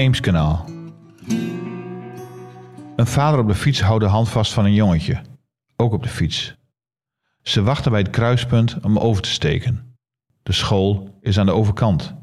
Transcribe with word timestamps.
Eemskanaal. 0.00 0.64
Een 2.96 3.06
vader 3.06 3.40
op 3.40 3.48
de 3.48 3.54
fiets 3.54 3.80
houdt 3.80 4.04
de 4.04 4.10
hand 4.10 4.28
vast 4.28 4.52
van 4.52 4.64
een 4.64 4.74
jongetje, 4.74 5.22
ook 5.76 5.92
op 5.92 6.02
de 6.02 6.08
fiets. 6.08 6.56
Ze 7.42 7.62
wachten 7.62 7.90
bij 7.90 8.00
het 8.00 8.10
kruispunt 8.10 8.80
om 8.84 8.98
over 8.98 9.22
te 9.22 9.28
steken. 9.28 9.96
De 10.42 10.52
school 10.52 11.18
is 11.20 11.38
aan 11.38 11.46
de 11.46 11.52
overkant. 11.52 12.14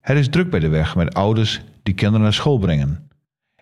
Het 0.00 0.18
is 0.18 0.28
druk 0.28 0.50
bij 0.50 0.60
de 0.60 0.68
weg 0.68 0.96
met 0.96 1.14
ouders 1.14 1.60
die 1.82 1.94
kinderen 1.94 2.22
naar 2.22 2.32
school 2.32 2.58
brengen. 2.58 3.08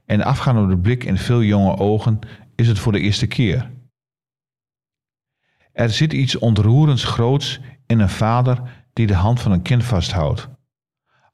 En 0.06 0.22
afgaan 0.22 0.62
op 0.62 0.68
de 0.68 0.78
blik 0.78 1.04
in 1.04 1.18
veel 1.18 1.42
jonge 1.42 1.76
ogen 1.76 2.18
is 2.54 2.68
het 2.68 2.78
voor 2.78 2.92
de 2.92 3.00
eerste 3.00 3.26
keer. 3.26 3.70
Er 5.72 5.90
zit 5.90 6.12
iets 6.12 6.38
ontroerends 6.38 7.04
groots 7.04 7.60
in 7.86 8.00
een 8.00 8.08
vader 8.08 8.62
die 8.92 9.06
de 9.06 9.14
hand 9.14 9.40
van 9.40 9.52
een 9.52 9.62
kind 9.62 9.84
vasthoudt. 9.84 10.48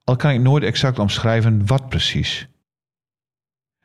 Al 0.06 0.16
kan 0.16 0.30
ik 0.30 0.40
nooit 0.40 0.62
exact 0.62 0.98
omschrijven 0.98 1.66
wat 1.66 1.88
precies. 1.88 2.48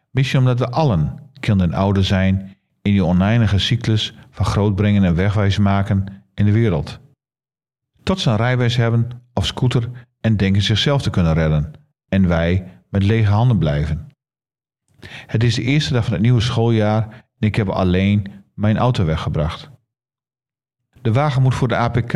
Misschien 0.09 0.39
omdat 0.39 0.59
we 0.59 0.70
allen, 0.70 1.31
kind 1.39 1.61
en 1.61 1.73
ouder 1.73 2.03
zijn, 2.03 2.57
in 2.81 2.91
die 2.91 3.05
oneindige 3.05 3.57
cyclus 3.57 4.13
van 4.30 4.45
grootbrengen 4.45 5.03
en 5.03 5.16
wegwijs 5.16 5.57
maken 5.57 6.23
in 6.34 6.45
de 6.45 6.52
wereld. 6.52 6.99
Tot 8.03 8.20
ze 8.20 8.30
een 8.30 8.35
rijbewijs 8.35 8.75
hebben 8.75 9.07
of 9.34 9.45
scooter 9.45 9.89
en 10.20 10.38
denken 10.38 10.61
zichzelf 10.61 11.02
te 11.02 11.09
kunnen 11.09 11.34
redden. 11.34 11.71
En 12.09 12.27
wij 12.27 12.81
met 12.89 13.03
lege 13.03 13.31
handen 13.31 13.58
blijven. 13.58 14.08
Het 15.08 15.44
is 15.44 15.55
de 15.55 15.61
eerste 15.61 15.94
dag 15.94 16.03
van 16.03 16.13
het 16.13 16.22
nieuwe 16.22 16.41
schooljaar 16.41 17.03
en 17.39 17.47
ik 17.47 17.55
heb 17.55 17.69
alleen 17.69 18.31
mijn 18.53 18.77
auto 18.77 19.05
weggebracht. 19.05 19.69
De 21.02 21.11
wagen 21.11 21.41
moet 21.41 21.55
voor 21.55 21.67
de 21.67 21.75
APK 21.75 22.13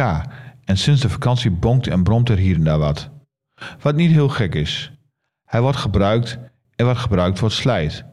en 0.64 0.78
sinds 0.78 1.02
de 1.02 1.10
vakantie 1.10 1.52
bonkt 1.52 1.88
en 1.88 2.04
bromt 2.04 2.30
er 2.30 2.38
hier 2.38 2.56
en 2.56 2.64
daar 2.64 2.80
wat. 2.80 3.14
Wat 3.80 3.96
niet 3.96 4.12
heel 4.12 4.30
gek 4.30 4.56
is. 4.56 4.92
Hij 5.46 5.62
wordt 5.62 5.78
gebruikt 5.78 6.40
en 6.76 6.86
wat 6.86 6.98
gebruikt 6.98 7.40
wordt 7.40 7.56
slijt. 7.56 8.06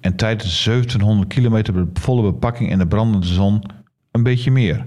En 0.00 0.16
tijdens 0.16 0.64
1700 0.64 1.28
kilometer 1.28 1.86
volle 1.92 2.22
bepakking 2.22 2.70
in 2.70 2.78
de 2.78 2.86
brandende 2.86 3.26
zon 3.26 3.62
een 4.10 4.22
beetje 4.22 4.50
meer. 4.50 4.86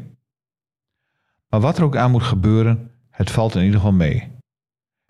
Maar 1.50 1.60
wat 1.60 1.78
er 1.78 1.84
ook 1.84 1.96
aan 1.96 2.12
moet 2.12 2.24
gebeuren, 2.24 2.92
het 3.10 3.32
valt 3.32 3.56
in 3.56 3.64
ieder 3.64 3.80
geval 3.80 3.94
mee. 3.94 4.36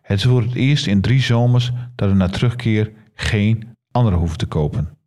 Het 0.01 0.17
is 0.17 0.25
voor 0.25 0.41
het 0.41 0.53
eerst 0.53 0.87
in 0.87 1.01
drie 1.01 1.21
zomers 1.21 1.71
dat 1.95 2.09
we 2.09 2.15
na 2.15 2.27
terugkeer 2.27 2.91
geen 3.13 3.75
andere 3.91 4.15
hoeven 4.15 4.37
te 4.37 4.45
kopen. 4.45 4.97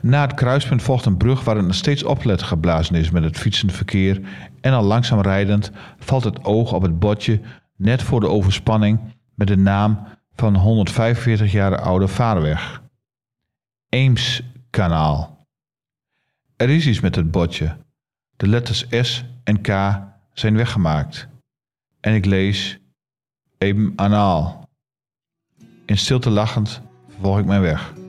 Na 0.00 0.20
het 0.20 0.34
kruispunt 0.34 0.82
volgt 0.82 1.04
een 1.04 1.16
brug 1.16 1.44
waar 1.44 1.56
een 1.56 1.74
steeds 1.74 2.02
opletter 2.02 2.46
geblazen 2.46 2.94
is 2.94 3.10
met 3.10 3.24
het 3.24 3.38
fietsend 3.38 3.72
verkeer 3.72 4.20
en 4.60 4.72
al 4.72 4.82
langzaam 4.82 5.20
rijdend 5.20 5.70
valt 5.98 6.24
het 6.24 6.44
oog 6.44 6.72
op 6.72 6.82
het 6.82 6.98
bordje 6.98 7.40
net 7.84 8.02
voor 8.02 8.20
de 8.20 8.28
overspanning 8.28 9.00
met 9.34 9.48
de 9.48 9.56
naam 9.56 10.06
van 10.34 10.56
145 10.56 11.52
jaar 11.52 11.80
oude 11.80 12.08
vaarweg. 12.08 12.82
Eemskanaal. 13.88 15.46
Er 16.56 16.70
is 16.70 16.86
iets 16.86 17.00
met 17.00 17.14
het 17.14 17.30
bordje. 17.30 17.76
De 18.36 18.48
letters 18.48 18.86
S 18.90 19.24
en 19.44 19.60
K 19.60 19.68
zijn 20.32 20.56
weggemaakt. 20.56 21.28
En 22.00 22.14
ik 22.14 22.24
lees 22.24 22.78
Eem 23.58 23.92
Anaal. 23.96 24.68
In 25.86 25.98
stilte 25.98 26.30
lachend 26.30 26.80
vervolg 27.08 27.38
ik 27.38 27.44
mijn 27.44 27.60
weg. 27.60 28.03